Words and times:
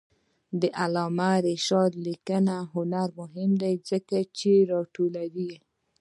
د 0.61 0.63
علامه 0.81 1.31
رشاد 1.47 1.91
لیکنی 2.07 2.57
هنر 2.73 3.07
مهم 3.19 3.51
دی 3.61 3.73
ځکه 3.89 4.17
چې 4.37 4.51
راټولوي. 4.71 5.53